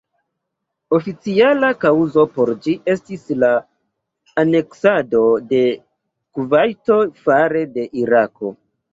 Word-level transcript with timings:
Oficiala 0.97 1.67
kaŭzo 1.81 2.23
por 2.37 2.51
ĝi 2.67 2.71
estis 2.93 3.27
la 3.43 3.49
aneksado 4.43 5.21
de 5.51 5.59
Kuvajto 6.39 6.97
fare 7.27 7.61
de 7.77 7.85
Irako. 8.05 8.51